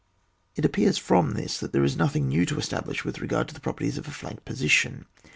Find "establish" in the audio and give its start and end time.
2.57-3.05